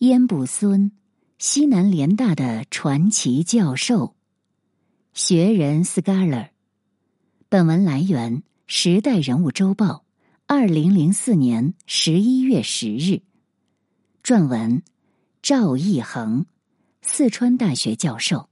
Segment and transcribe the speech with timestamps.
[0.00, 0.92] 烟卜孙，
[1.38, 4.14] 西南联大的传奇教授。
[5.14, 6.50] 学人 （scholar）。
[7.48, 8.36] 本文来源
[8.66, 9.86] 《时代人物周报》，
[10.46, 13.22] 二零零四年十一月十日。
[14.22, 14.82] 撰文：
[15.40, 16.44] 赵义恒，
[17.00, 18.50] 四川大学教授。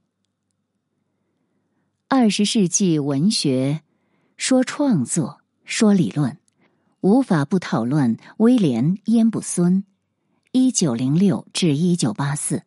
[2.07, 3.83] 二十世纪文学，
[4.35, 6.39] 说创作，说理论，
[7.01, 9.83] 无法不讨论威廉·烟卜孙。
[10.57, 12.63] 一九零六至一九八四，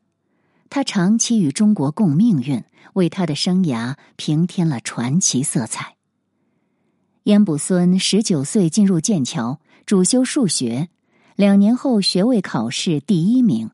[0.69, 5.97] 他长期与中国共命运，为他的生涯平添了传奇色彩。
[7.23, 10.91] 燕卜孙十九岁进入剑桥，主修数学，
[11.35, 13.71] 两年后学位考试第一名。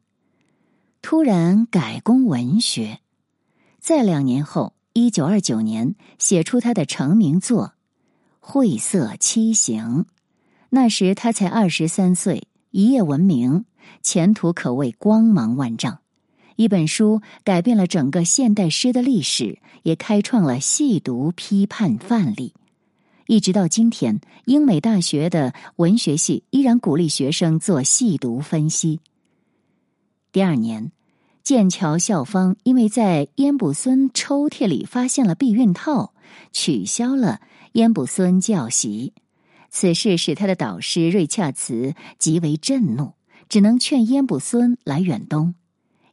[1.03, 3.01] 突然改攻文学，
[3.81, 7.65] 在两年后，一九二九年写出他的成名作
[8.39, 10.03] 《晦涩七行》，
[10.71, 13.65] 那时他才二十三岁，一夜闻名。
[14.03, 15.99] 前途可谓光芒万丈，
[16.57, 22.55] 一本书改变了整个现代诗的历史，也开创了细读批判范例。
[23.27, 29.01] 一直到今天，英美大学的文学系依然鼓励学生做细读分析。
[30.31, 30.93] 第二年，
[31.43, 36.13] 剑桥校方因为在烟卜孙抽屉里发现了避孕套，
[36.53, 37.41] 取消了
[37.73, 39.15] 烟卜孙教习。
[39.71, 43.15] 此事使他的导师瑞恰茨极为震怒。
[43.49, 45.55] 只能劝燕卜孙来远东。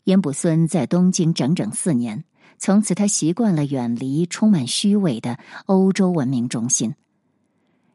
[0.05, 2.23] 燕卜孙在东京整整四年，
[2.57, 6.95] 从此他习惯了远离充满虚伪的欧洲文明中心。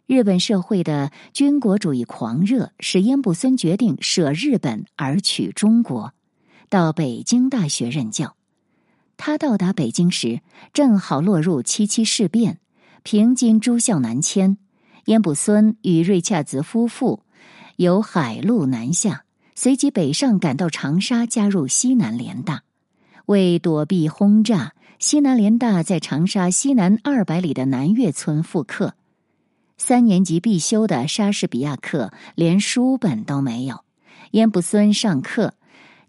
[0.06, 6.12] 日本社会的军国主义狂热使燕卜孙决定舍日本而取中国，
[6.68, 8.36] 到北京大学任教。
[9.16, 12.60] 他到达北京时，正好落入七七事变，
[13.02, 14.58] 平津诸校南迁。
[15.06, 17.22] 燕卜孙与瑞恰兹夫妇
[17.76, 19.25] 由海路南下。
[19.58, 22.62] 随即北上，赶到长沙，加入西南联大。
[23.24, 28.94] 为躲避轰炸，西南联大在长沙西南二百里的南岳村复课。
[29.78, 33.82] 三年级必修的莎士比亚课，连书本都没有。
[34.32, 35.54] 烟卜孙上课，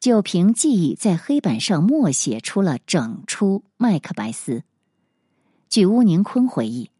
[0.02, 4.56] 就凭记忆在黑板上默写出了整出《麦克白斯》。
[5.69, 6.91] 据乌宁坤回忆，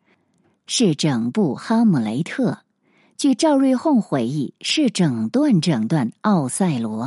[0.66, 2.52] 是整部《哈姆雷特》。
[3.18, 7.06] 据赵瑞宏回忆，是整段整段《奥赛罗》。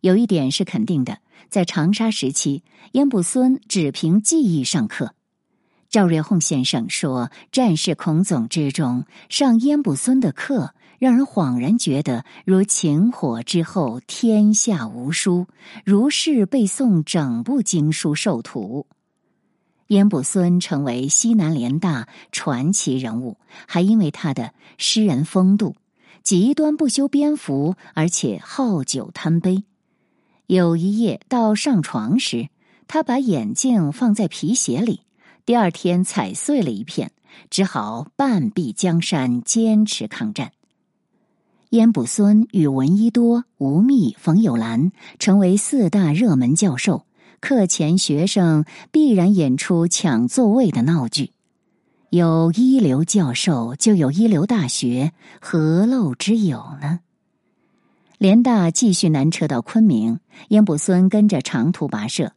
[0.00, 1.18] 有一点是肯定的，
[1.48, 2.62] 在长沙时期，
[2.92, 5.12] 烟卜孙只凭记忆上课。
[5.90, 15.48] 赵瑞宏先生说：“战士孔总之中，上烟卜孙的课，让人恍然觉得如秦火之后天下无书，
[15.84, 18.86] 如是背诵整部经书授徒。”
[19.94, 23.38] 烟卜孙成为西南联大传奇人物，
[23.68, 25.76] 还因为他的诗人风度，
[26.24, 29.62] 极端不修边幅，而且好酒贪杯。
[30.48, 32.48] 有一夜到上床时，
[32.88, 35.02] 他把眼镜放在皮鞋里，
[35.46, 37.12] 第二天踩碎了一片，
[37.48, 40.50] 只好半壁江山，坚持抗战。
[41.70, 44.90] 烟卜孙与闻一多、吴宓、冯友兰
[45.20, 47.06] 成为四大热门教授。
[47.44, 51.32] 课前学生必然演出抢座位的闹剧，
[52.08, 55.12] 有一流教授就有一流大学，
[55.42, 57.00] 何陋之有呢？
[58.16, 62.32] 联大继续南撤到昆明，烟卜孙跟着长途跋涉。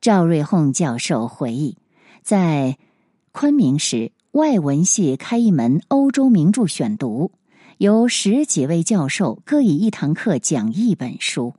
[0.00, 1.76] 赵瑞宏教授回忆，
[2.22, 2.78] 在
[3.30, 7.30] 昆明时，外文系开一门欧洲名著选读，
[7.76, 11.52] 由十几位教授各以一堂课讲一本书。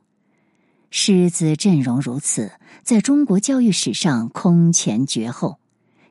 [0.98, 5.60] 师资阵容如此，在中国教育史上空前绝后。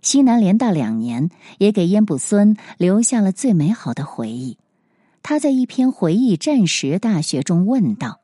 [0.02, 4.58] 西南联大两年也给烟卜孙留下了最美好的回忆。
[5.22, 8.20] 他在一篇回忆战时大学中问道：“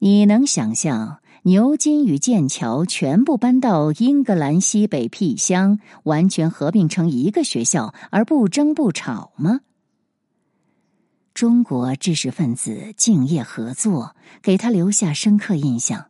[0.00, 9.60] 你能想象牛津与剑桥全部搬到英格兰西北僻乡，完全合并成一个学校而不争不吵吗？”
[11.34, 16.06] 中国知识分子敬业合作，给他留下深刻印象。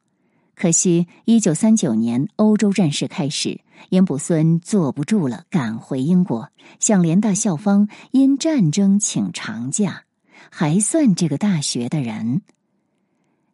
[0.54, 3.60] 可惜，一九三九年欧洲战事开始，
[3.90, 6.50] 烟卜孙坐不住了，赶回英国，
[6.80, 10.04] 向联大校方因战争请长假，
[10.50, 12.42] 还算这个大学的人。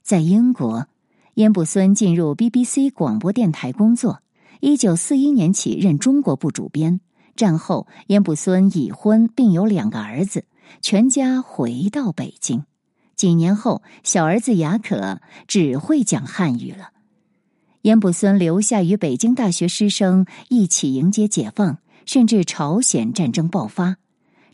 [0.03, 0.87] 在英国，
[1.35, 4.23] 烟卜孙进入 BBC 广播电台工作。
[4.61, 7.01] 一九四一年起任中国部主编。
[7.37, 10.45] 战后，烟卜孙已婚，并有两个儿子。
[10.81, 12.65] 全家回到北京，
[13.17, 16.91] 几年后，小儿子雅可只会讲汉语了。
[17.83, 23.97] 烟卜孙留下与北京大学师生一起迎接解放，甚至朝鲜战争爆发，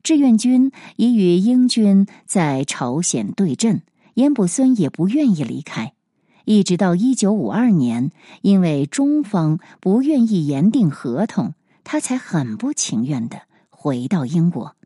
[0.03, 3.83] 志愿军已与英军在朝鲜对阵，
[4.15, 5.95] 严卜孙也不愿意离开，
[6.45, 8.13] 一直到一九五二年，
[8.43, 14.77] 因为中方不愿意严订合同，他才很不情愿的回到英国。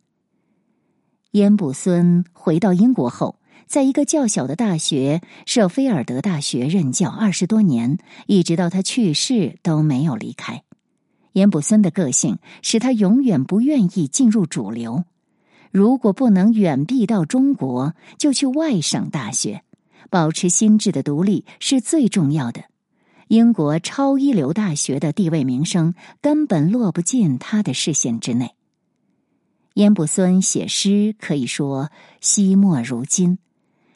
[1.33, 10.63] 严卜孙回到英国后，在一个较小的大学——舍菲尔德大学任教二十多年，一直到他去世都没有离开。
[11.33, 15.05] 严卜孙的个性使他永远不愿意进入主流。
[15.71, 19.63] 如果不能远避到中国，就去外省大学。
[20.09, 22.65] 保持心智的独立是最重要的。
[23.29, 28.55] 英国超一流大学的地位名声根本落不进他的视线之内。
[29.79, 33.39] 燕卜孙写诗可以说惜墨如金。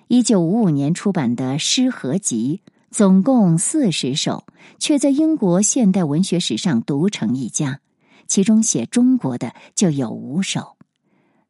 [0.07, 2.63] 一九五五年出版的诗合集
[2.93, 4.45] 总共四十首，
[4.79, 7.81] 却在英国现代文学史上独成一家。
[8.29, 10.61] 其中写中国的就有五首。《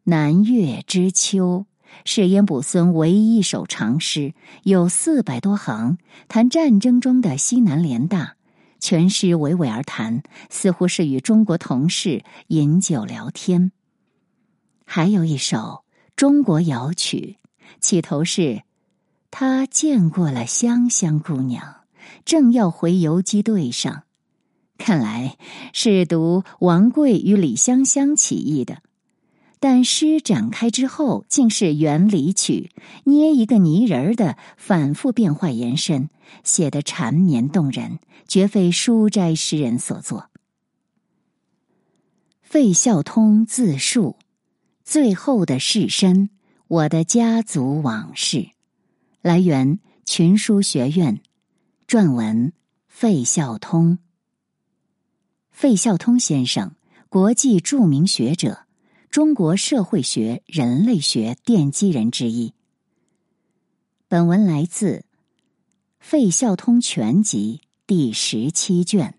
[0.04, 1.66] 南岳之秋》
[2.06, 4.32] 是烟卜孙唯一一首长诗，
[4.62, 5.98] 有四百多行，
[6.28, 8.36] 谈战争中的西南联大。
[8.80, 13.72] 全诗娓娓而谈，似乎是与中国同事饮酒聊天。
[14.94, 15.56] 还有一首
[16.16, 17.38] 《中国谣曲》，
[17.80, 18.60] 起头是
[19.32, 21.76] ：“他见过了香香姑娘，
[22.26, 24.02] 正要回游击队上。”
[24.76, 25.38] 看来
[25.72, 28.82] 是读王贵与李香香起义的。
[29.58, 32.70] 但诗展开之后，竟是原理曲，
[33.04, 36.10] 捏一个泥人儿的反复变化延伸，
[36.44, 37.98] 写得缠绵动人，
[38.28, 40.28] 绝非书斋诗人所作。
[42.42, 44.16] 费孝通自述
[44.84, 46.28] 最后的士绅，
[46.68, 48.50] 我的家族往事，
[49.20, 51.20] 来源群书学院，
[51.86, 52.52] 撰文
[52.88, 53.98] 费孝通。
[55.50, 56.74] 费孝通先生，
[57.08, 58.66] 国际著名学者。
[59.10, 62.54] 中国社会学、人类学奠基人之一。
[64.08, 65.00] 本文来自
[66.00, 69.18] 《费孝通全集》第十七卷。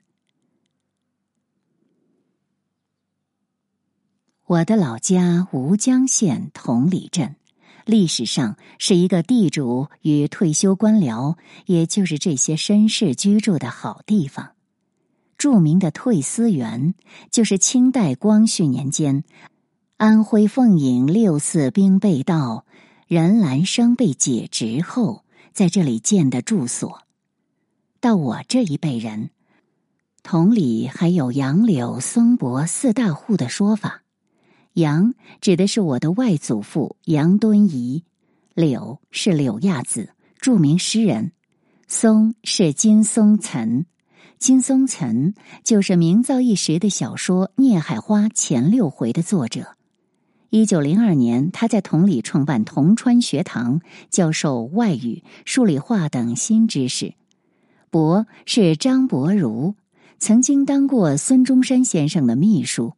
[4.45, 7.37] 我的老家吴江县同里镇，
[7.85, 14.51] 历史上是一个地主与退休官僚，也就是这些绅士居住的好地方。
[15.37, 16.93] 著名的退思园，
[17.31, 19.23] 就是清代光绪年间。
[19.95, 22.65] 安徽凤影六四兵被盗，
[23.07, 25.23] 任兰生被解职后，
[25.53, 27.03] 在这里建的住所。
[28.01, 29.29] 到我这一辈人，
[30.21, 34.02] 同里还有杨柳松柏四大户的说法。
[34.73, 38.03] 杨指的是我的外祖父杨敦仪，
[38.55, 40.09] 柳是柳亚子，
[40.39, 41.31] 著名诗人。
[41.87, 43.85] 松是金松岑，
[44.39, 49.75] 金松岑就是名噪一时的小说《孽海花》前六回的作者。
[50.49, 57.13] 一九零二年，他在同里创办同川学堂，教授外语、数理化等新知识。
[57.91, 59.75] 伯是张伯儒，
[60.17, 62.93] 曾经当过孙中山先生的秘书。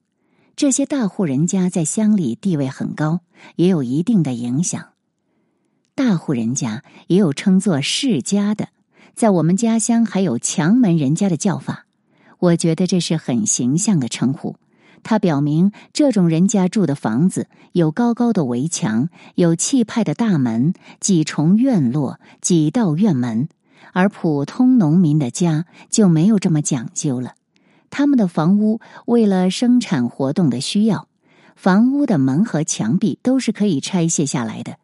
[0.56, 3.20] 这些大户人家在乡里地位很高，
[3.58, 4.92] 也有一定的影响。
[5.96, 8.70] 大户人家也有称作世家的，
[9.16, 11.86] 在我们家乡还有强门人家的叫法。
[12.40, 14.56] 我觉得这是很形象的称呼。
[15.04, 23.48] 它表明，这种人家住的房子有高高的围墙，有气派的大门，几重院落，几道院门；
[23.92, 27.34] 而普通农民的家就没有这么讲究了。
[27.90, 31.08] 他们的房屋为了生产活动的需要，
[31.56, 34.78] 房屋的门和墙壁都是可以拆卸下来的。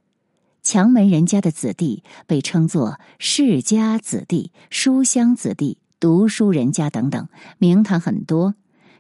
[0.64, 7.28] 强门人家的子弟被称作世家子弟、书香子弟、读书人家等等，
[7.58, 8.54] 名堂很多。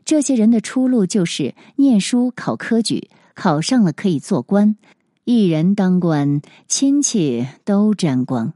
[0.03, 4.75] 这些人的出路就是念书、考科举，考上了可以做官。
[5.23, 8.53] 一人当官，亲戚都沾光。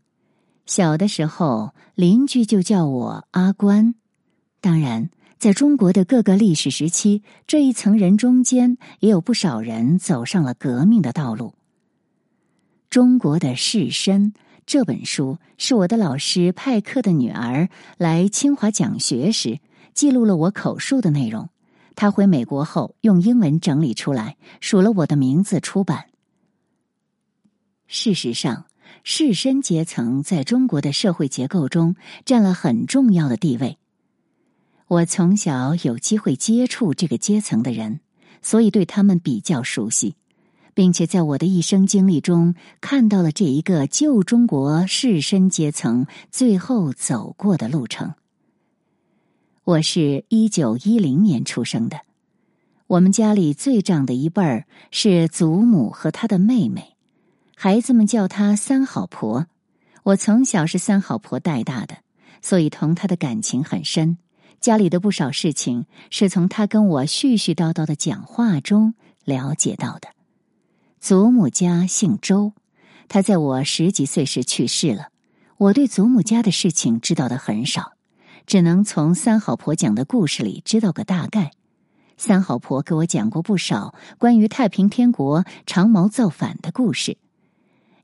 [0.65, 3.93] 小的时候，邻居就叫我阿官。
[4.59, 11.49] 当然，在中国的各个历史时期，这一层人中间也有不少人走上了革命的道路。
[12.89, 14.19] 《中国的士绅》
[14.65, 19.59] 这本书是我的老师派克的女儿来清华讲学时。
[19.93, 21.47] 记录了我口述的内容，
[21.95, 26.07] 她回美国后用英文整理出来，署了我的名字出版。
[27.87, 28.65] 事实上，
[29.03, 33.77] 士绅阶层在中国的社会结构中占了很重要的地位。
[34.87, 38.01] 我从小有机会接触这个阶层的人，
[38.43, 40.15] 所以对他们比较熟悉，
[40.75, 48.13] 并且在我的一生经历中看到了这一个旧中国士绅阶层最后走过的路程。
[49.63, 52.01] 我是一九一零年出生的，
[52.85, 56.95] 我们家里最长的一辈儿是祖母和她的妹妹，
[57.55, 59.47] 孩子们叫她三好婆。
[60.03, 61.97] 我从小是三好婆带大的，
[62.43, 64.19] 所以同她的感情很深。
[64.65, 70.07] 家里的不少事情是从她跟我絮絮叨叨的讲话中了解到的。
[70.99, 72.53] 祖母家姓周，
[73.07, 75.09] 她在我十几岁时去世了。
[75.57, 77.91] 我对祖母家的事情知道的很少，
[78.47, 81.51] 只能从三好婆讲的故事里知道个大概。
[82.17, 87.17] 三好婆给我讲过不少关于太平天国长毛造反的故事。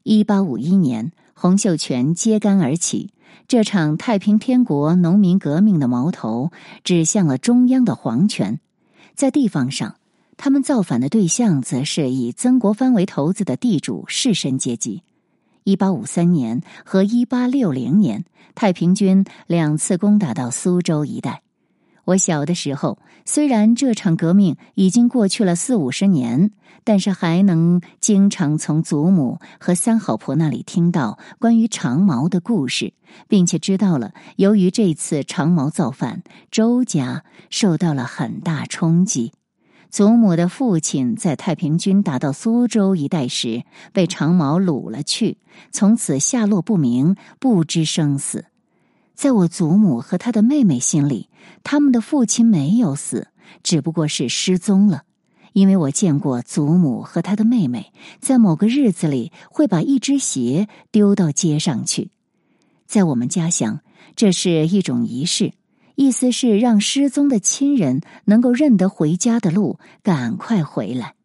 [0.03, 1.11] 一八五一年。
[1.33, 3.09] 洪秀全揭竿而起，
[3.47, 6.51] 这场太平天国农民革命的矛头
[6.83, 8.59] 指向了中央的皇权。
[9.13, 9.95] 在地方上，
[10.37, 15.03] 他们造反的对象则是以曾国藩为头子的地主士绅阶级。
[15.63, 21.43] 一八五三年和一八六零年，太平军两次攻打到苏州一带。
[22.05, 26.51] 我小的时候，虽然这场革命已经过去了四五十年，
[26.83, 32.93] 但是还能经常从祖母和三好婆那里听到关于长毛的故事，
[33.27, 39.31] 并且知道了，由于这次长毛造反，周家受到了很大冲击。
[39.89, 45.37] 祖母的父亲在太平军打到苏州一带时，被长毛掳了去，
[45.69, 48.45] 从此下落不明，不知生死。
[49.13, 51.29] 在我祖母和她的妹妹心里，
[51.63, 53.27] 他们的父亲没有死，
[53.63, 55.03] 只不过是失踪了。
[55.53, 57.91] 因为我见过祖母和她的妹妹
[58.21, 62.09] 在某个日子里会把一只鞋丢到街上去。
[62.87, 63.81] 在我们家乡，
[64.15, 65.51] 这是一种仪式，
[65.95, 71.15] 意思是让失踪的亲人能够认得回家的路，赶快回来。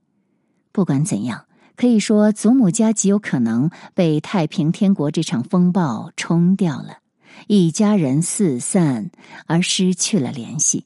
[0.73, 6.99] 不管怎样，可以说祖母家极有可能被太平天国这场风暴冲掉了。
[7.47, 9.11] 一家人四散
[9.47, 10.85] 而失去了联系，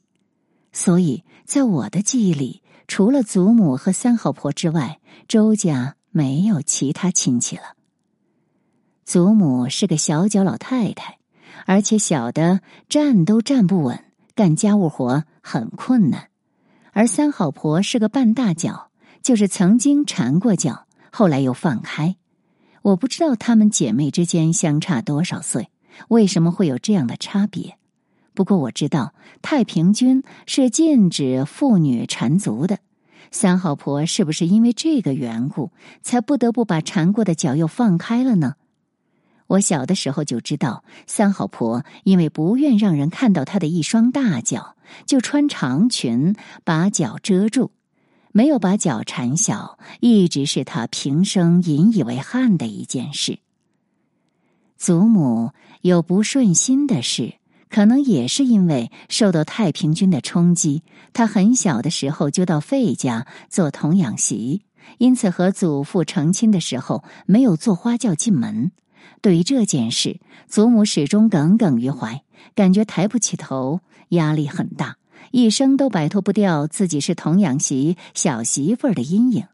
[0.71, 7.75] 所以在我的记忆里，除了祖母和三好婆之外，周家没有其他亲戚了。
[9.03, 11.17] 祖母是个小脚老太太，
[11.65, 14.05] 而且小的站都站不稳，
[14.35, 16.27] 干家务活很困难；
[16.91, 18.91] 而三好婆是个半大脚，
[19.23, 22.15] 就是曾经缠过脚，后来又放开。
[22.83, 25.69] 我不知道她们姐妹之间相差多少岁。
[26.07, 27.77] 为什么会有这样的差别？
[28.33, 32.79] 不过我知道太平军是禁止妇女缠足的。
[33.29, 35.71] 三好婆是不是因为这个缘故，
[36.01, 38.55] 才不得不把缠过的脚又放开了呢？
[39.47, 47.71] 我小的时候就知道，三好婆因为不愿让人看到她的一双大脚，就穿长裙把脚遮住，
[48.31, 53.39] 没有把脚缠小，一直是她平生引以为憾的一件事。
[54.81, 57.35] 祖母有不顺心的事，
[57.69, 60.81] 可能也是因为受到太平军的冲击。
[61.13, 64.63] 他很小的时候就到费家做童养媳，
[64.97, 68.71] 因此和祖父成亲的时候没有坐花轿进门。
[69.21, 72.23] 对于这件事，祖母始终耿耿于怀，
[72.55, 74.95] 感觉抬不起头，压力很大，
[75.29, 79.45] 一生都摆脱不掉自己是童养媳、小媳妇儿的阴影。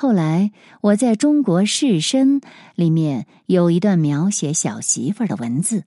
[0.00, 2.40] 后来，我在中国士绅
[2.76, 5.82] 里面有一段描写小媳妇儿的文字，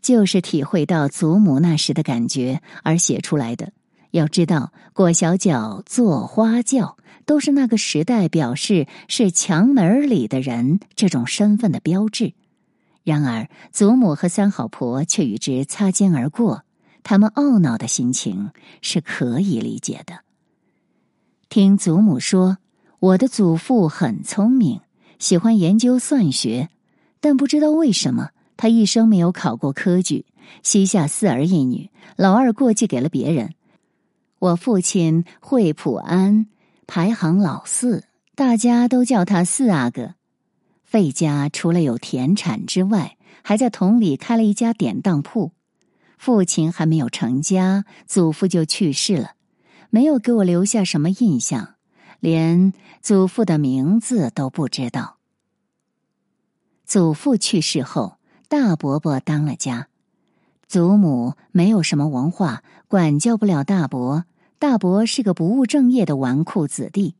[0.00, 3.72] 就是体会到祖母那时的感觉而写出来的。
[4.10, 12.34] 要知道，裹小脚坐花轿都是那个时代表示是墙门里的人这种身份的标志。
[13.04, 16.64] 然而，祖母和三好婆却与之擦肩而过，
[17.04, 18.50] 他们懊恼的心情
[18.80, 20.24] 是可以理解的。
[21.48, 22.58] 听祖母说。
[23.02, 24.80] 我的祖父很聪明，
[25.18, 26.68] 喜欢研究算学，
[27.18, 30.24] 但不知道为什么他一生没有考过科举，
[30.62, 33.54] 膝下四儿一女，老二过继给了别人。
[34.38, 36.46] 我父亲惠普安
[36.86, 38.04] 排行老四，
[38.36, 40.14] 大家都叫他四阿哥。
[40.84, 45.50] 费家除了有田产之外，还在同里开了一家典当铺。
[46.18, 49.32] 父亲还没有成家，祖父就去世了，
[49.90, 51.74] 没有给我留下什么印象。
[52.22, 55.16] 连祖父的名字都不知道。
[56.86, 59.88] 祖父去世后，大伯伯当了家。
[60.68, 64.24] 祖母没有什么文化，管教不了大伯。
[64.60, 67.16] 大伯是个不务正业的纨绔子弟。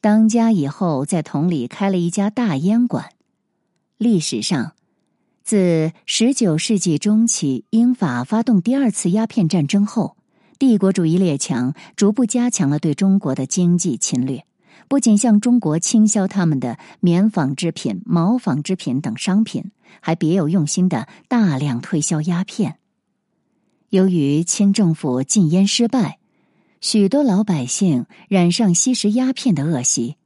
[0.00, 3.10] 当家以后，在同里开了一家大烟馆。
[3.98, 4.74] 历史上，
[5.42, 10.15] 自十九世纪中期英法发动第二次鸦片战争后。
[10.58, 14.46] 帝国主义列强逐步加强了对中国的经济侵略，
[14.88, 19.70] 不仅向中国倾销他们的棉纺织品、毛纺织品等商品，
[20.00, 22.78] 还别有用心的大量推销鸦片。
[23.90, 26.18] 由于清政府禁烟失败，
[26.80, 30.16] 许多老百姓染上吸食鸦片的恶习。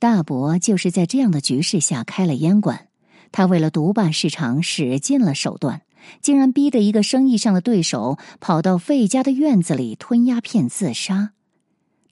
[0.00, 2.88] 大伯就是在这样的局势下开了烟馆。
[3.30, 5.82] 他为了独霸市场，使尽了手段，
[6.20, 11.32] 竟然逼得一个生意上的对手跑到费家的院子里吞鸦片自杀。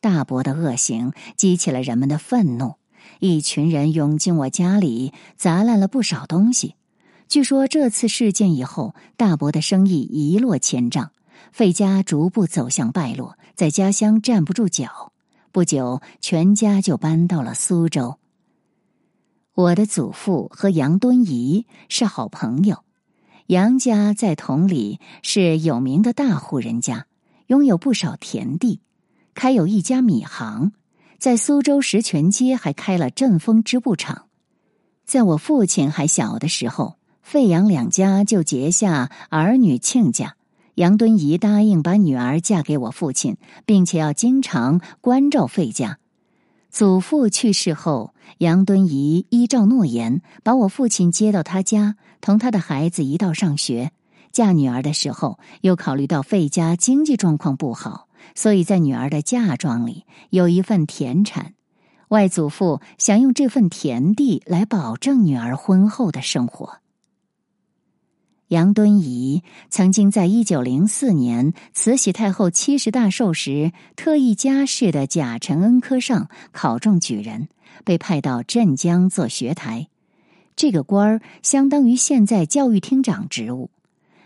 [0.01, 2.75] 大伯的恶行激起了人们的愤怒，
[3.21, 6.75] 一群人涌进我家里，砸烂了不少东西。
[7.29, 11.11] 据说这次事件以后，大伯的生意一落千丈，
[11.51, 15.13] 费家逐步走向败落，在家乡站不住脚。
[15.51, 18.19] 不久，全家就搬到了苏州。
[19.55, 22.85] 我的祖父和杨敦仪是好朋友，
[23.47, 27.07] 杨家在同里是有名的大户人家，
[27.47, 28.81] 拥有不少田地，
[29.35, 30.73] 开有一家米行，
[31.19, 34.27] 在苏州石泉街还开了振丰织布厂。
[35.05, 36.97] 在我父亲还小的时候。
[37.23, 40.37] 费杨两家就结下儿女亲家，
[40.77, 45.99] 杨敦仪答应把女儿嫁给我父亲，并且要经常关照费家。
[46.77, 53.93] 祖父去世后，杨敦仪依照诺言，把我父亲接到他家，同他的孩子一道上学。
[54.31, 61.55] 嫁女儿的时候，又考虑到费家经济状况不好，所以在女儿的嫁妆里有一份田产。
[62.09, 66.81] 外祖父想用这份田地来保证女儿婚后的生活。
[68.49, 77.49] 杨敦仪曾经在一九零四年慈禧太后七十大寿时，特意加试的甲辰恩科上考中举人，
[77.85, 79.89] 被派到镇江做学台。
[80.55, 83.71] 这个官儿相当于现在教育厅长职务。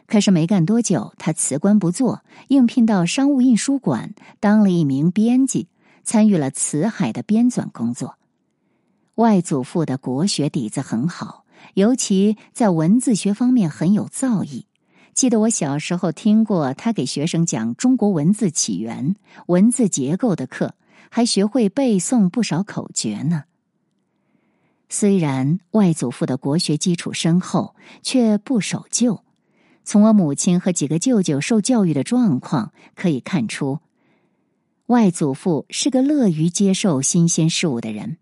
[0.06, 5.68] 可是没干多久，他辞官不做，应聘到商务印书馆当了一名编辑，
[6.04, 8.16] 参与了辞海的编纂工作。
[9.14, 11.44] 外祖父的国学底子很好。
[11.74, 14.64] 尤其在文字学方面很有造诣。
[15.12, 20.74] 记得我小时候听过他给学生讲中国文字起源、文字结构的课，
[21.10, 23.44] 还学会背诵不少口诀呢。
[24.88, 29.22] 虽然外祖父的国学基础深厚，却不守旧。
[29.84, 33.80] 从我母亲和几个舅舅受教育的状况可以看出，
[34.86, 38.16] 外祖父是个乐于接受新鲜事物的人。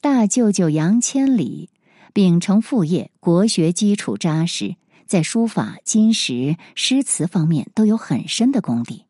[0.00, 1.70] 大舅舅杨千里。
[2.18, 4.74] 秉承父业，国学基础扎实，
[5.06, 9.04] 在书法、金石、诗词方面都有很深的功底。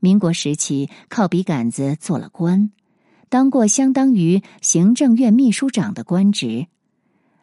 [0.00, 2.72] 民国时期靠笔杆子做了官，
[3.28, 6.66] 当过相当于行政院秘书长的官职。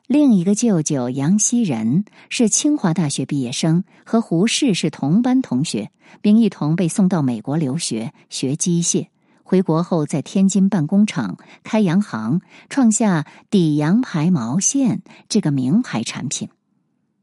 [0.06, 9.08] 另一个舅舅杨希仁是清华大学毕业生，和胡适是同班同学，并一同被送到美国留学学机械。
[9.48, 16.50] 回国后，在天津办工厂、开洋行，创下底洋牌毛线这个名牌产品。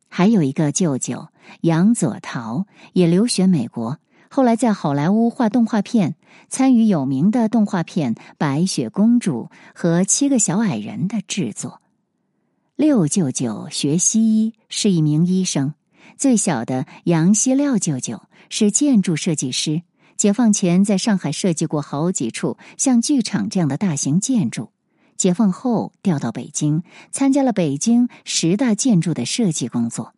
[0.09, 1.29] 还有一个舅舅
[1.63, 3.99] 杨佐陶，也留学美国，
[4.31, 6.15] 后来在好莱坞画动画片，
[6.49, 11.83] 参与有名的动画片《白雪公主》和《七个小矮人》的制作。
[12.77, 15.75] 六舅舅学西医，是一名医生。
[16.17, 19.83] 最小的杨希廖舅舅是建筑设计师。
[20.17, 24.71] 解放前，在上海设计过好几处像剧场这样的大型建筑。
[25.17, 30.15] 解放后，调到北京，参加了北京十大建筑的设计工作。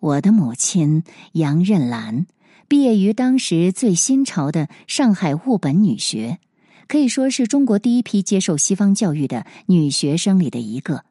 [0.00, 2.26] 我的母亲杨任兰
[2.68, 6.40] 毕业于当时最新潮的上海物本女学，
[6.88, 11.04] 可以说是中国第一批接受西方教育的女学生里的一个。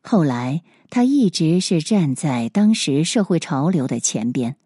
[0.00, 4.56] 后来，她一直是站在当时社会潮流的前边。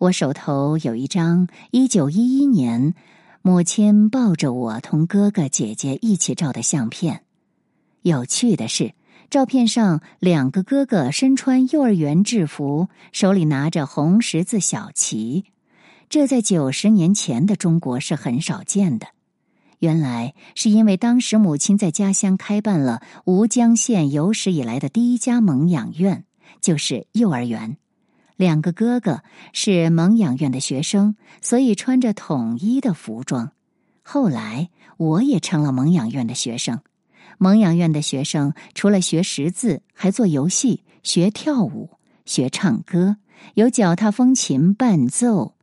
[0.00, 2.94] 我手头有一张一九一一年
[3.42, 7.22] 母亲抱着我同哥哥姐姐一起照的相片。
[8.00, 8.94] 有趣的是，
[9.28, 15.44] 照片上两个哥哥身穿幼儿园制服，手里拿着红十字小旗。
[16.08, 19.08] 这在九十年前的中国是很少见的。
[19.80, 26.24] 原来是因为当时母亲在家乡开办了吴江县有史以来的第一家蒙养院，
[26.62, 27.76] 就是幼儿园。
[28.40, 29.22] 两个哥哥
[29.52, 33.52] 是蒙养院的学生，所以穿着统一的服装。
[34.00, 36.80] 后来我也成了蒙养院的学生。
[37.36, 41.90] 蒙养院的学生除了学识字，还做游戏、学跳舞、
[42.24, 43.18] 学唱歌，
[43.52, 45.54] 有脚踏风琴伴奏。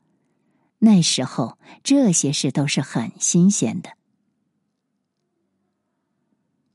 [0.77, 3.89] 那时候这些事都是很新鲜的。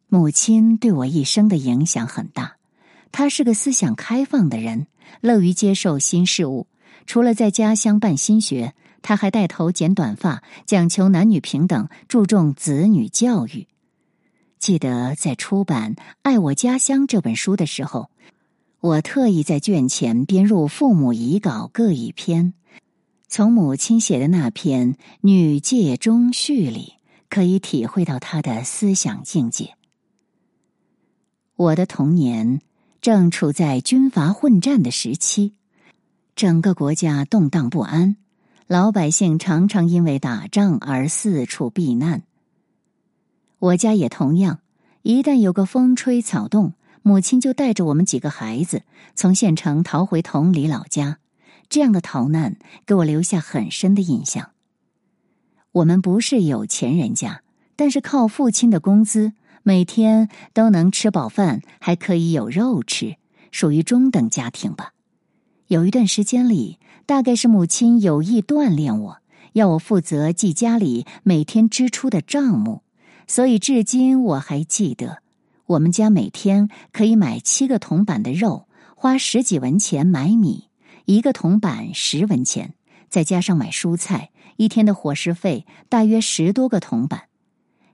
[0.08, 2.56] 母亲对我一生的影响很大。
[3.12, 4.86] 他是个思想开放的人，
[5.20, 6.66] 乐于接受新事物。
[7.06, 13.68] 除了在家乡办新学，他还带头剪短发，讲求男女平等，注重子女教育。
[14.58, 18.10] 记得在出版《爱我家乡》这本书的时候，
[18.80, 22.54] 我特意在卷前编入父母遗稿各一篇。
[23.28, 26.94] 从母亲写的那篇《女戒中序》里，
[27.28, 29.74] 可以体会到他的思想境界。
[31.56, 32.60] 我的童年
[33.02, 35.54] 正处在军阀混战的时期，
[36.36, 38.14] 整个国家动荡不安，
[38.68, 42.22] 老百姓常常因为打仗而四处避难。
[43.58, 44.60] 我家也同样，
[45.02, 48.84] 一旦有个风吹草动，母亲就带着我们几个孩子
[49.16, 51.18] 从县城逃回同里老家。
[51.68, 54.50] 这样的逃难给我留下很深的印象。
[55.72, 57.42] 我们不是有钱人家，
[57.74, 59.32] 但是靠父亲的工资。
[59.64, 63.16] 每天都能吃饱饭，还可以有肉吃，
[63.52, 64.92] 属于中等家庭吧。
[65.68, 69.18] 有一段时间里，大概是母亲有意锻炼我，
[69.52, 72.82] 要我负责记家里每天支出的账目，
[73.28, 75.22] 所以至今我还记得，
[75.66, 80.70] 我们家每天可以买七个铜板的肉，花十几文钱买米，
[81.04, 82.74] 一个铜板十文钱，
[83.08, 87.22] 再加上买蔬菜，一天的伙食费大约十多个铜板。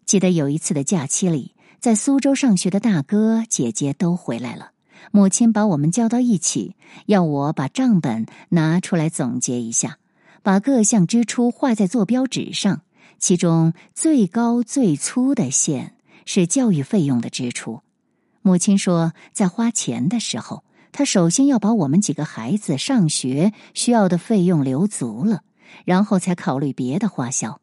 [0.06, 1.54] 记得有一次的假期里。
[1.80, 4.72] 在苏州上学的大哥姐姐都回来了，
[5.12, 6.74] 母亲把我们叫到一起，
[7.06, 9.98] 要我把账本拿出来总结一下，
[10.42, 12.82] 把各项支出画在坐标纸上。
[13.20, 17.80] 其中最高最粗的线是教育费用的支出。
[18.42, 25.42] 母亲说，在花钱的时候，她首先要把我们几个孩子上学需要的费用留足了，
[25.84, 27.60] 然后才考虑别的花销。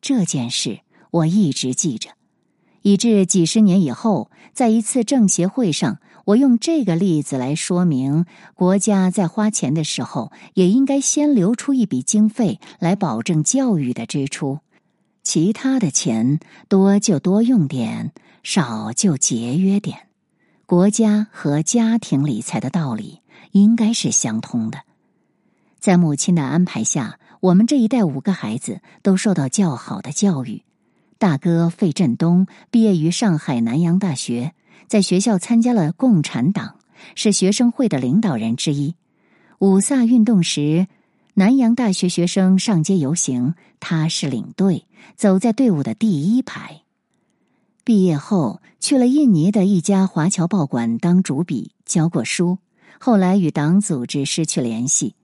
[0.00, 0.80] 这件事
[1.12, 2.15] 我一直记着。
[2.86, 14.60] 以致几十年以后，在一次政协会上，我用这个例子来说明，国家在花钱的时候，也应该先留出一笔经费来保证教育的支出，
[15.24, 18.12] 其他的钱多就多用点，
[18.44, 20.06] 少就节约点。
[20.64, 23.20] 国家和家庭理财的道理
[23.50, 24.82] 应该是相通的。
[25.80, 30.62] 在母亲的安排下，我们这一代五个孩子都受到较好的教育。
[31.18, 34.52] 大哥费振东毕业于上海南洋大学，
[34.86, 36.76] 在学校参加了共产党，
[37.14, 38.94] 是学生会的领导人之一。
[39.58, 40.86] 五卅运动时，
[41.34, 44.84] 南洋大学学生上街游行，他是领队，
[45.16, 46.82] 走在队伍的第一排。
[47.82, 52.58] 毕业后去了印尼的一家华侨报馆当主笔，教过书，
[53.00, 55.14] 后来与党组织失去联系。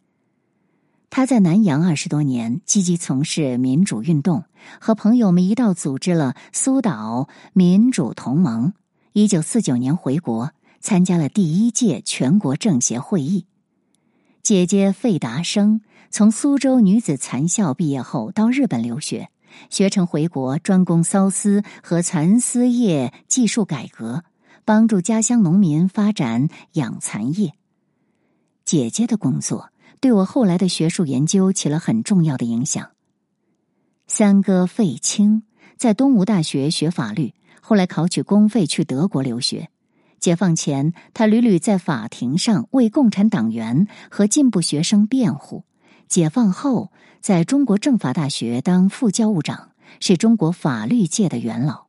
[1.15, 4.45] 他在南洋二十多年，积极从事民主运动，
[4.81, 8.73] 和朋友们一道组织了苏岛民主同盟。
[9.13, 13.45] 一九四九年回国，参加了第一届全国政协会议。
[14.43, 19.29] 姐姐费达生从苏州女子残校毕业后，到日本留学，
[19.69, 24.25] 学成回国，专攻缫丝和蚕丝业技术改革，
[24.65, 27.53] 帮助家乡农民发展养蚕业。
[28.65, 29.72] 姐姐的工作。
[30.03, 32.91] 对我后来的学术研究起了很重要的影响。
[34.09, 35.45] 三哥费青
[35.77, 39.69] 在东吴大学学法律，后来考取公费去德国留学。
[40.19, 45.63] 解放前，他屡屡在法庭上为共产党员和进步学生辩护。
[46.09, 51.87] 解放后，在中国政法大学当副教务长，是中国法律界的元老。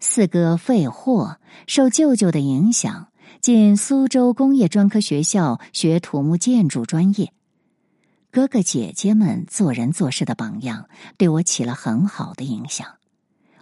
[0.00, 1.36] 四哥费霍
[1.68, 3.09] 受舅舅的影响。
[3.40, 7.32] 进苏州工业专科学校学土木建筑专业，
[8.30, 12.86] 哥哥姐姐们做人做事的榜样，对我起了很好的影响。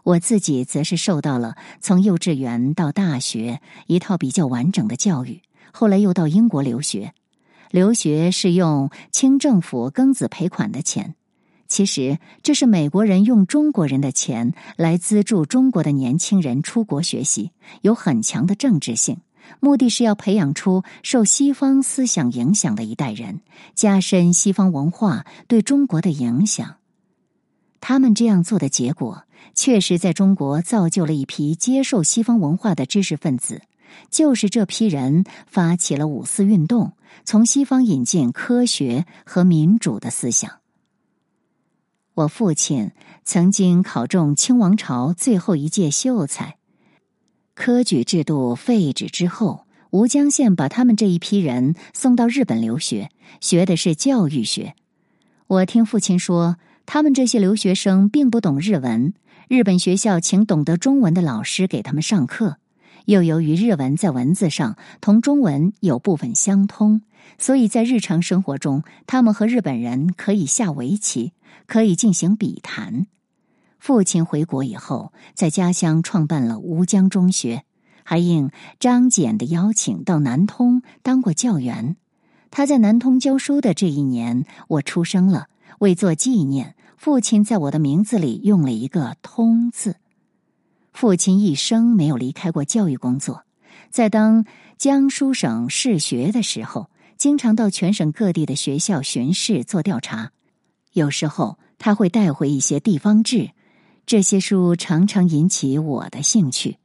[0.02, 5.42] 我自己则是受到了从幼稚园到大学一套比较完整的教育。
[5.70, 7.14] 后来又到英国留学，
[7.70, 11.14] 留学是用清政府庚子赔款的钱，
[11.68, 19.18] 其实这是美国人用中国人的钱来资助中国的年轻人出国学习，有很强的政治性。
[19.60, 23.40] 目的是要培养出受西方思想影响的一代人，
[23.74, 26.76] 加深西方文化对中国的影响。
[27.80, 33.62] 他们这样做的结果，确实在中国造就了一批接受西方文化的知识分子。
[34.10, 36.92] 就是这批人发起了五四运动，
[37.24, 40.58] 从西方引进科学和民主的思想。
[42.14, 42.90] 我父亲
[43.24, 46.57] 曾经考中清王朝最后一届秀才。
[47.58, 54.76] 科举制度废止之后，吴江县把他们这一批人送到日本留学，学的是教育学。
[55.48, 59.12] 我听父亲说，他们这些留学生并不懂日文，
[59.48, 62.58] 日本学校请懂得中文的老师给他们上课。
[63.06, 67.02] 又由于日文在文字上同中文有部分相通，
[67.38, 71.32] 所以在日常生活中，他们和日本人可以下围棋，
[71.66, 73.08] 可以进行笔谈。
[73.78, 77.64] 父亲回国以后，在家乡创办了吴江中学，
[78.04, 81.96] 还应张謇的邀请到南通当过教员。
[82.50, 85.48] 他在南通教书的这一年，我出生了。
[85.80, 89.96] 为做纪念，父亲在我的名字里用了一个“通”字。
[90.92, 93.44] 父亲一生没有离开过教育工作，
[93.88, 94.44] 在当
[94.76, 100.32] 江苏省试学的时候，经常到全省各地的学校巡视做调查。
[100.94, 103.50] 有时候他会带回一些地方志，
[104.08, 106.78] 这些书常常引起我的兴趣。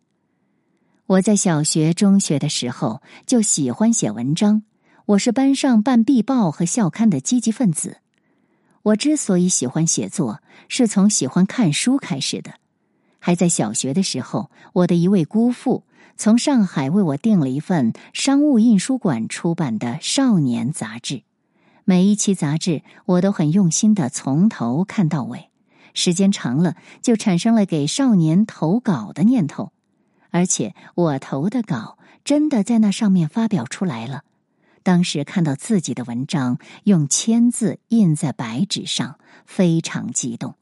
[1.05, 4.63] 我在小学、中学的时候就喜欢写文章，
[5.05, 7.99] 我是班上办壁报和校刊的积极分子。
[8.81, 12.55] 我之所以喜欢写作，是从喜欢看书开始的。
[13.19, 15.85] 还在小学的时候，我的一位姑父
[16.17, 21.23] 从上海为我订了一份商务印书馆出版的少年杂志。
[21.85, 25.52] 每一期杂志，我都很用心的从头看到尾。
[25.93, 29.71] 时间长了，就产生了给少年投稿的念头，
[30.31, 34.23] 而且我投的稿真的在那上面发表出来了。
[34.81, 40.55] 当时看到自己的文章用签字印在白纸上，非常激动。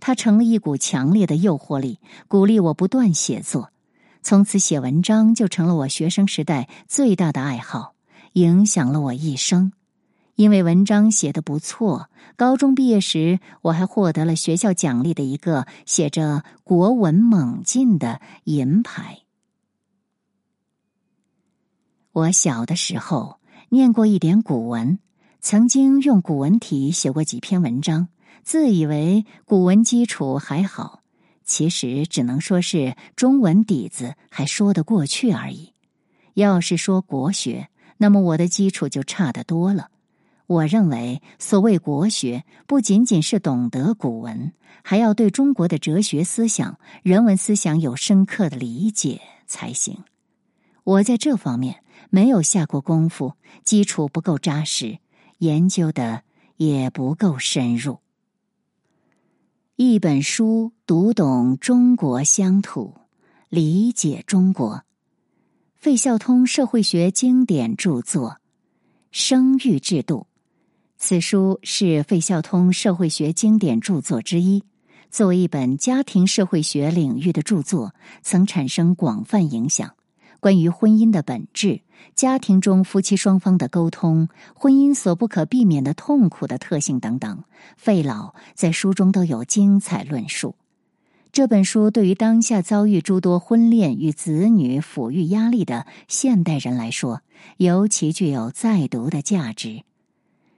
[0.00, 3.70] 它成了一股强烈的诱惑力，鼓励我不断写作。
[4.22, 7.94] 从此，写文章就成了我学生时代最大的爱好，
[8.32, 9.72] 影响了我一生。
[10.36, 19.22] 因为文章写的不错，高中毕业时我还获得了学校奖励的一个写着“国文猛进”的银牌。
[22.12, 23.40] 我小的时候。
[23.68, 25.00] 念过一点古文，
[25.40, 28.06] 曾经用古文体写过几篇文章，
[28.44, 31.00] 自以为古文基础还好，
[31.44, 35.72] 其实只能说是中文底子还说得过去而已。
[36.34, 39.88] 要是说国学，那么我的基础就差得多了。
[40.46, 50.04] 我认为，所谓国学，不仅仅是懂得古文，还要对中国的哲学思想、人文思想有深刻的理解才行。
[50.84, 51.82] 我在这方面。
[52.08, 54.98] 没有下过功夫，基础不够扎实，
[55.38, 56.22] 研究的
[56.56, 57.98] 也不够深入。
[59.74, 62.94] 一本书读懂中国乡土，
[63.48, 64.84] 理解中国。
[65.74, 68.30] 费孝通社会学经典著作
[69.10, 70.28] 《生育制度》，
[71.08, 74.64] 此书是费孝通社会学经典著作之一。
[75.08, 79.94] 作为一本家庭社会学领域的著作，曾产生广泛影响。
[80.40, 81.82] 关于婚姻的本质、
[82.16, 87.44] 家庭中夫妻双方的沟通、婚姻所不可避免的痛苦的特性等等，
[87.76, 90.56] 费老在书中都有精彩论述。
[91.30, 97.22] 这本书对于当下遭遇诸多婚恋与子女抚育压力的现代人来说，
[97.58, 99.82] 尤其具有再读的价值。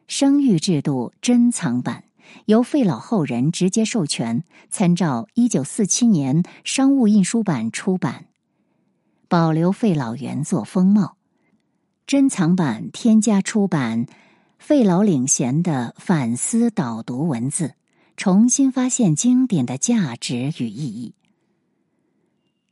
[0.09, 2.05] 生育制度珍藏版
[2.47, 8.25] 由费老后人直接授权，参照一九四七年商务印书版出版。
[9.29, 11.19] 保留费老原作风貌，
[12.07, 14.07] 珍藏版添加出版
[14.59, 17.75] 费老领衔的反思导读文字，
[18.17, 21.15] 重新发现经典的价值与意义。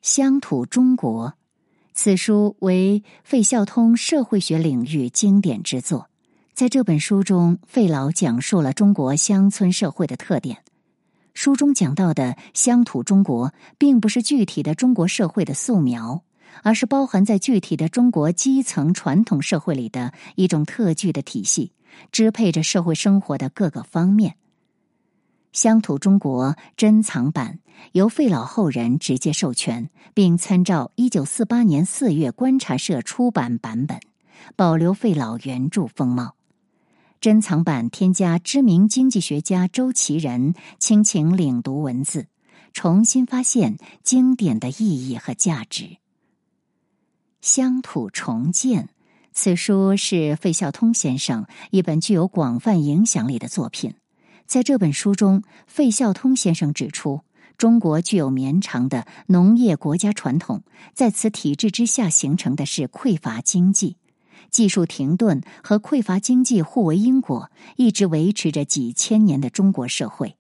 [0.01, 1.35] 乡土中国，
[1.93, 6.09] 此书为费孝通社会学领域经典之作。
[6.57, 10.63] 在这本书中，费老讲述了中国乡村社会的特点。
[11.35, 16.23] 书中讲到的乡土中国，并不是具体的中国社会的素描。
[16.63, 21.73] 而是包含在具体的中国基层传统社会里的一种特具的体系，
[22.11, 24.37] 支配着社会生活的各个方面。
[25.53, 27.59] 乡土中国珍藏版
[27.93, 34.01] 由费老后人直接授权，并参照一九四八年四月观察社出版版本，
[34.57, 36.35] 保留费老原著风貌。
[37.27, 42.29] 珍藏版添加知名经济学家周其仁倾情领读文字，
[42.73, 45.97] 重新发现经典的意义和价值。
[47.41, 48.91] 乡土重建，
[49.33, 53.95] 此书是费孝通先生一本具有广泛影响力的作品。
[54.47, 57.23] 在这本书中，费孝通先生指出，
[57.59, 60.63] 中国具有绵长的农业国家传统，
[60.95, 63.97] 在此体制之下形成的是匮乏经济，
[64.51, 70.37] 技术停顿和匮乏经济互为因果，一直维持着几千年的中国社会。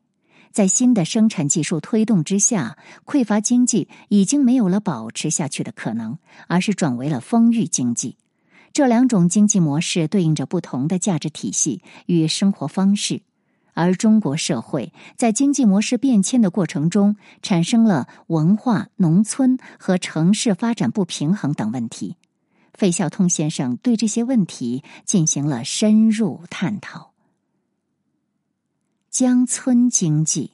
[0.52, 8.16] 在新的生产技术推动之下，匮乏经济已经没有了保持下去的可能，而是转为了丰裕经济。
[8.72, 13.20] 这两种经济模式对应着不同的价值体系与生活方式，
[13.74, 22.16] 而中国社会在经济模式变迁的过程中，产生了文化、农村和城市发展不平衡等问题。
[22.76, 27.12] 费孝通先生对这些问题进行了深入探讨。
[29.10, 30.52] 江村经济，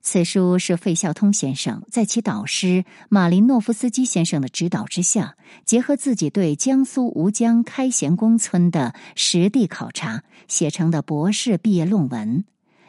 [0.00, 5.36] 此书是费孝通先生在其导师马林诺夫斯基先生的指导之下，
[5.66, 12.46] 结合自己对江苏吴江开贤宫村的实地考察写成的博士毕业论文，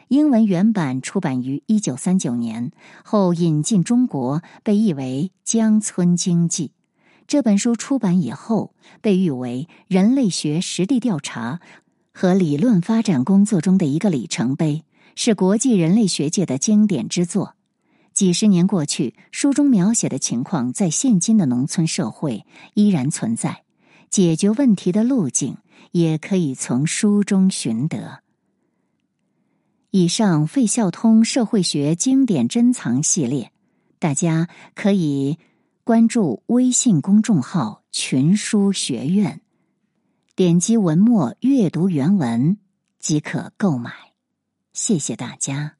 [0.08, 2.72] 英文原版出版于一九三九年，
[3.04, 6.68] 后引进中国，被译为《江村经济》。
[7.26, 11.60] 这本书出版以后，被誉为人类学实地调查
[12.12, 14.84] 和理论发展工作中的一个里程碑，
[15.16, 17.56] 是国际人类学界的经典之作。
[18.12, 23.64] 几十年过去，书中描写的情况在现今的农村社会依然存在，
[24.08, 25.56] 解决问题的路径
[25.90, 28.20] 也可以从书中寻得。
[29.90, 33.50] 以上费孝通社会学经典珍藏系列，
[33.98, 35.38] 大家可以
[35.84, 39.42] 关注微信公众号“群书学院”，
[40.34, 42.56] 点击文末阅读原文
[42.98, 43.92] 即可购买。
[44.72, 45.76] 谢谢大家。